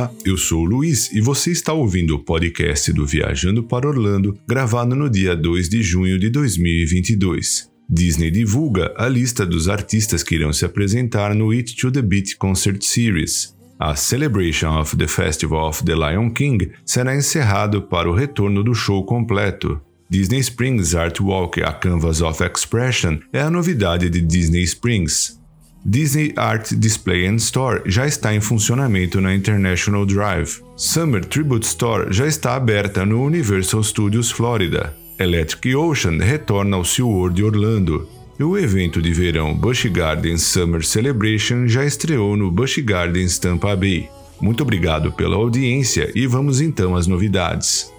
[0.00, 4.34] Olá, eu sou o Luiz e você está ouvindo o podcast do Viajando para Orlando,
[4.48, 7.68] gravado no dia 2 de junho de 2022.
[7.86, 12.36] Disney divulga a lista dos artistas que irão se apresentar no It to the Beat
[12.38, 13.54] Concert Series.
[13.78, 18.74] A Celebration of the Festival of the Lion King será encerrado para o retorno do
[18.74, 19.78] show completo.
[20.08, 25.39] Disney Springs Art Walk A Canvas of Expression é a novidade de Disney Springs.
[25.84, 30.60] Disney Art Display and Store já está em funcionamento na International Drive.
[30.76, 34.94] Summer Tribute Store já está aberta no Universal Studios Florida.
[35.18, 38.08] Electric Ocean retorna ao SeaWorld Orlando.
[38.38, 43.74] E o evento de verão Busch Gardens Summer Celebration já estreou no Busch Gardens Tampa
[43.74, 44.08] Bay.
[44.40, 47.90] Muito obrigado pela audiência e vamos então às novidades.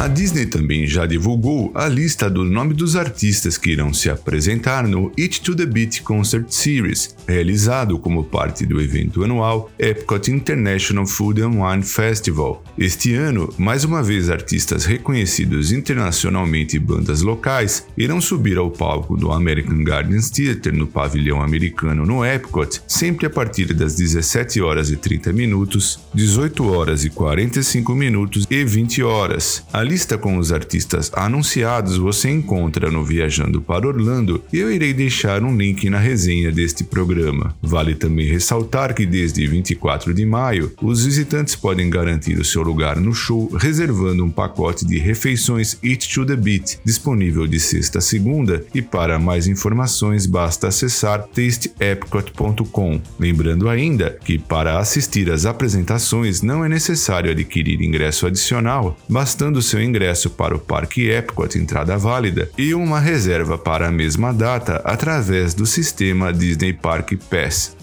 [0.00, 4.88] A Disney também já divulgou a lista do nome dos artistas que irão se apresentar
[4.88, 11.06] no It to the Beat Concert Series, realizado como parte do evento anual Epcot International
[11.06, 12.64] Food and Wine Festival.
[12.78, 19.18] Este ano, mais uma vez artistas reconhecidos internacionalmente e bandas locais irão subir ao palco
[19.18, 24.90] do American Gardens Theater no pavilhão americano no Epcot, sempre a partir das 17 horas
[24.90, 29.62] e 30 minutos, 18 horas e 45 minutos e 20 horas.
[29.70, 34.94] A lista com os artistas anunciados você encontra no Viajando para Orlando e eu irei
[34.94, 37.56] deixar um link na resenha deste programa.
[37.60, 43.00] Vale também ressaltar que desde 24 de maio, os visitantes podem garantir o seu lugar
[43.00, 48.00] no show reservando um pacote de refeições Eat to the Beat, disponível de sexta a
[48.00, 53.00] segunda, e para mais informações basta acessar tasteepcot.com.
[53.18, 59.79] Lembrando ainda que para assistir às apresentações não é necessário adquirir ingresso adicional, bastando seu
[59.80, 65.54] ingresso para o Parque Epcot entrada válida e uma reserva para a mesma data através
[65.54, 67.76] do sistema Disney Park Pass.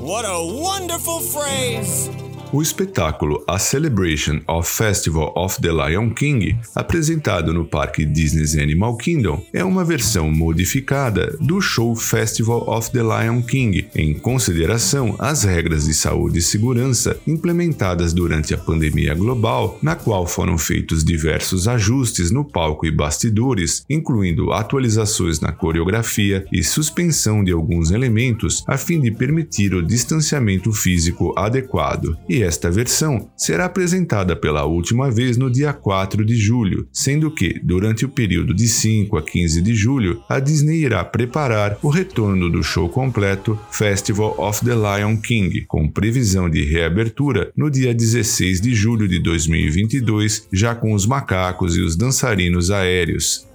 [0.00, 2.13] What a wonderful phrase!
[2.54, 8.96] O espetáculo A Celebration of Festival of the Lion King, apresentado no Parque Disney's Animal
[8.96, 15.42] Kingdom, é uma versão modificada do show Festival of the Lion King, em consideração às
[15.42, 21.66] regras de saúde e segurança implementadas durante a pandemia global, na qual foram feitos diversos
[21.66, 28.78] ajustes no palco e bastidores, incluindo atualizações na coreografia e suspensão de alguns elementos a
[28.78, 32.16] fim de permitir o distanciamento físico adequado.
[32.28, 37.58] E esta versão será apresentada pela última vez no dia 4 de julho, sendo que,
[37.62, 42.50] durante o período de 5 a 15 de julho, a Disney irá preparar o retorno
[42.50, 48.60] do show completo Festival of the Lion King, com previsão de reabertura no dia 16
[48.60, 53.53] de julho de 2022, já com os macacos e os dançarinos aéreos.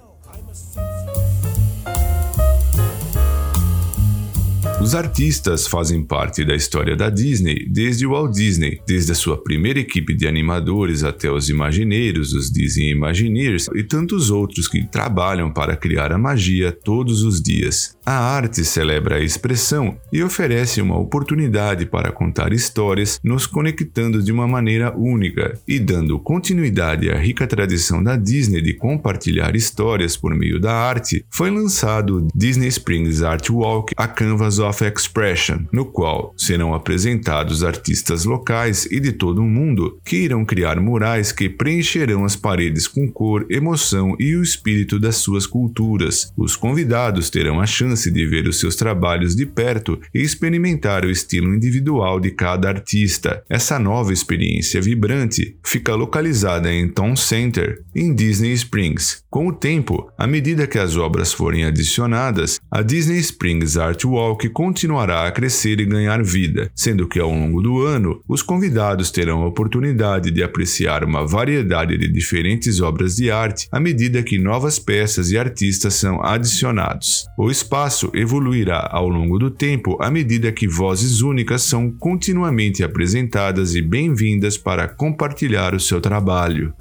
[4.80, 9.36] Os artistas fazem parte da história da Disney desde o Walt Disney, desde a sua
[9.36, 15.52] primeira equipe de animadores até os Imagineiros, os Disney Imagineers e tantos outros que trabalham
[15.52, 17.94] para criar a magia todos os dias.
[18.10, 24.32] A arte celebra a expressão e oferece uma oportunidade para contar histórias, nos conectando de
[24.32, 30.34] uma maneira única e dando continuidade à rica tradição da Disney de compartilhar histórias por
[30.34, 31.24] meio da arte.
[31.30, 37.62] Foi lançado o Disney Springs Art Walk, a Canvas of Expression, no qual serão apresentados
[37.62, 42.88] artistas locais e de todo o mundo que irão criar murais que preencherão as paredes
[42.88, 46.32] com cor, emoção e o espírito das suas culturas.
[46.36, 51.10] Os convidados terão a chance de ver os seus trabalhos de perto e experimentar o
[51.10, 53.42] estilo individual de cada artista.
[53.50, 59.24] Essa nova experiência vibrante fica localizada em Town Center, em Disney Springs.
[59.28, 64.48] Com o tempo, à medida que as obras forem adicionadas, a Disney Springs Art Walk
[64.50, 69.42] continuará a crescer e ganhar vida, sendo que ao longo do ano os convidados terão
[69.42, 74.78] a oportunidade de apreciar uma variedade de diferentes obras de arte à medida que novas
[74.78, 77.26] peças e artistas são adicionados.
[77.38, 77.79] O espaço
[78.14, 84.58] evoluirá ao longo do tempo à medida que vozes únicas são continuamente apresentadas e bem-vindas
[84.58, 86.74] para compartilhar o seu trabalho.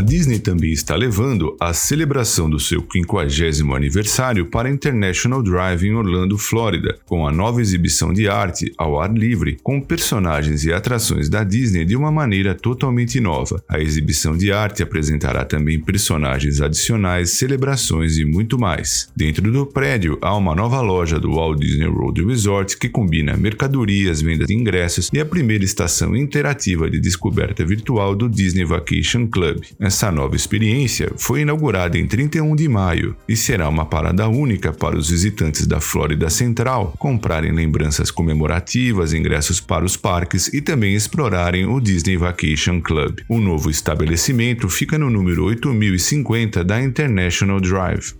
[0.00, 5.94] A Disney também está levando a celebração do seu 50 aniversário para International Drive em
[5.94, 11.28] Orlando, Flórida, com a nova exibição de arte ao ar livre, com personagens e atrações
[11.28, 13.62] da Disney de uma maneira totalmente nova.
[13.68, 19.10] A exibição de arte apresentará também personagens adicionais, celebrações e muito mais.
[19.14, 24.22] Dentro do prédio há uma nova loja do Walt Disney World Resort que combina mercadorias,
[24.22, 29.60] venda de ingressos e a primeira estação interativa de descoberta virtual do Disney Vacation Club.
[29.90, 34.96] Essa nova experiência foi inaugurada em 31 de maio e será uma parada única para
[34.96, 41.66] os visitantes da Flórida Central comprarem lembranças comemorativas, ingressos para os parques e também explorarem
[41.66, 43.18] o Disney Vacation Club.
[43.28, 48.14] O novo estabelecimento fica no número 8050 da International Drive.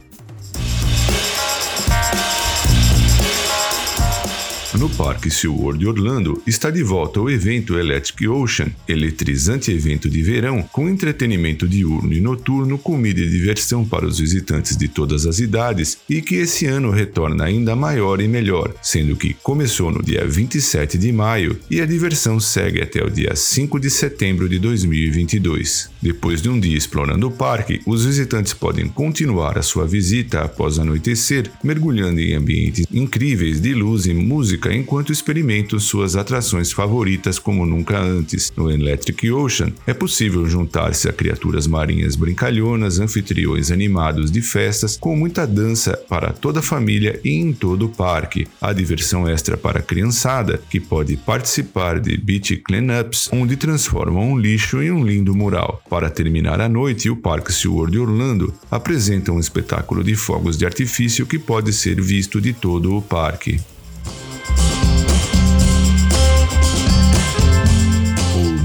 [4.72, 10.62] No Parque SeaWorld Orlando está de volta o evento Electric Ocean, eletrizante evento de verão
[10.62, 15.98] com entretenimento diurno e noturno, comida e diversão para os visitantes de todas as idades
[16.08, 20.96] e que esse ano retorna ainda maior e melhor, sendo que começou no dia 27
[20.96, 25.90] de maio e a diversão segue até o dia 5 de setembro de 2022.
[26.00, 30.78] Depois de um dia explorando o parque, os visitantes podem continuar a sua visita após
[30.78, 37.64] anoitecer, mergulhando em ambientes incríveis de luz e música enquanto experimentam suas atrações favoritas como
[37.64, 38.52] nunca antes.
[38.56, 45.16] No Electric Ocean, é possível juntar-se a criaturas marinhas brincalhonas, anfitriões animados de festas, com
[45.16, 48.46] muita dança para toda a família e em todo o parque.
[48.60, 54.38] A diversão extra para a criançada, que pode participar de beach cleanups, onde transformam um
[54.38, 55.82] lixo em um lindo mural.
[55.88, 61.26] Para terminar a noite, o Parque SeaWorld Orlando apresenta um espetáculo de fogos de artifício
[61.26, 63.60] que pode ser visto de todo o parque.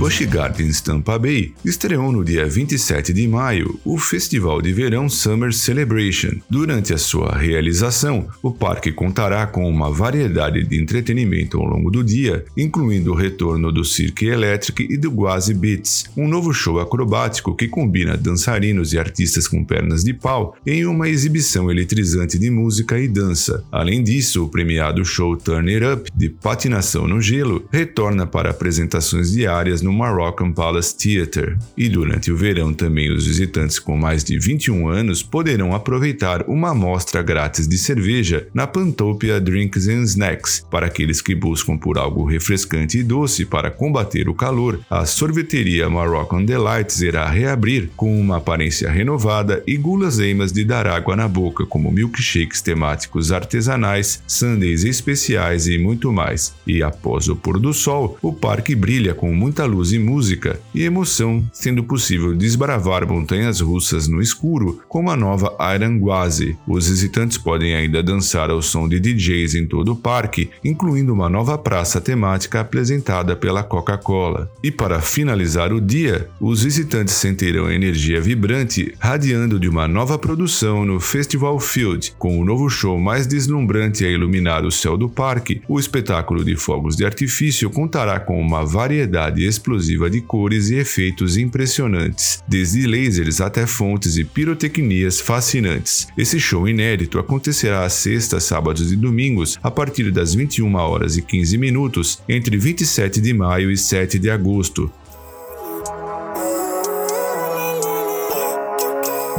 [0.06, 5.52] Busch Gardens Tampa Bay estreou no dia 27 de maio o Festival de Verão Summer
[5.52, 6.30] Celebration.
[6.48, 12.04] Durante a sua realização, o parque contará com uma variedade de entretenimento ao longo do
[12.04, 17.56] dia, incluindo o retorno do Cirque Electric e do Guazi Beats, um novo show acrobático
[17.56, 23.00] que combina dançarinos e artistas com pernas de pau em uma exibição eletrizante de música
[23.00, 23.66] e dança.
[23.72, 29.32] Além disso, o premiado show Turn It Up, de patinação no gelo, retorna para apresentações
[29.32, 31.58] diárias no Moroccan Palace Theatre.
[31.78, 36.72] E durante o verão também os visitantes com mais de 21 anos poderão aproveitar uma
[36.72, 40.66] amostra grátis de cerveja na Pantopia Drinks and Snacks.
[40.70, 45.90] Para aqueles que buscam por algo refrescante e doce para combater o calor, a sorveteria
[45.90, 51.66] Moroccan Delights irá reabrir com uma aparência renovada e guloseimas de dar água na boca,
[51.66, 56.54] como milkshakes temáticos artesanais, sundaes especiais e muito mais.
[56.68, 60.60] E após o pôr do sol, o parque brilha com muita luz luz e música
[60.74, 66.58] e emoção, sendo possível desbravar montanhas russas no escuro como a nova Ironguazi.
[66.68, 71.30] Os visitantes podem ainda dançar ao som de DJs em todo o parque, incluindo uma
[71.30, 74.50] nova praça temática apresentada pela Coca-Cola.
[74.64, 80.84] E para finalizar o dia, os visitantes sentirão energia vibrante radiando de uma nova produção
[80.86, 85.62] no Festival Field, com o novo show mais deslumbrante a iluminar o céu do parque.
[85.68, 91.38] O espetáculo de fogos de artifício contará com uma variedade explosiva de cores e efeitos
[91.38, 96.08] impressionantes, desde lasers até fontes e pirotecnias fascinantes.
[96.16, 101.22] Esse show inédito acontecerá às sextas, sábados e domingos a partir das 21 horas e
[101.24, 104.92] 15 minutos entre 27 de maio e 7 de agosto,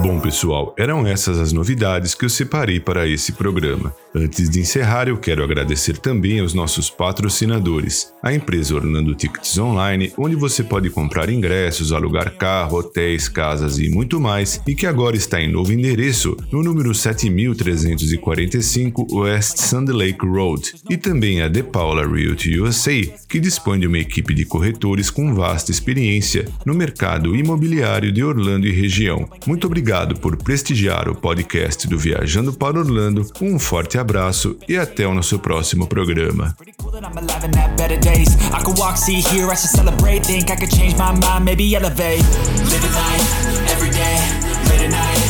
[0.06, 3.92] Bom, pessoal, eram essas as novidades que eu separei para esse programa.
[4.14, 10.12] Antes de encerrar, eu quero agradecer também aos nossos patrocinadores, a empresa Orlando Tickets Online,
[10.16, 15.16] onde você pode comprar ingressos, alugar carro, hotéis, casas e muito mais, e que agora
[15.16, 21.64] está em novo endereço, no número 7345 West Sand Lake Road, e também a The
[21.64, 27.34] Paula Realty USA, que dispõe de uma equipe de corretores com vasta experiência no mercado
[27.34, 29.28] imobiliário de Orlando e região.
[29.46, 33.26] Muito obrigado obrigado por prestigiar o podcast do Viajando para Orlando.
[33.40, 36.54] Um forte abraço e até o nosso próximo programa.
[36.56, 36.70] a
[41.78, 42.22] hard place.
[42.70, 43.16] Do I
[43.80, 45.25] work hard or